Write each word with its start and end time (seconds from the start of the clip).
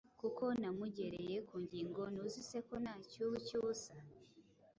Kuko 0.19 0.43
namugereye 0.61 1.37
ku 1.47 1.55
ngingo! 1.63 2.01
Ntuzi 2.13 2.41
se 2.49 2.57
ko 2.67 2.75
nta 2.83 2.95
cy’ubu 3.09 3.35
cy’ubusa! 3.47 3.93